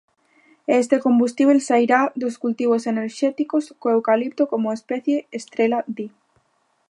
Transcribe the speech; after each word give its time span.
E 0.71 0.73
este 0.83 0.97
combustíbel 1.05 1.59
sairá 1.69 2.01
dos 2.21 2.35
cultivos 2.43 2.83
enerxéticos, 2.91 3.63
co 3.79 3.85
eucalipto 3.95 4.43
como 4.51 4.75
especie 4.79 5.17
estrela, 5.39 5.79
di. 5.95 6.07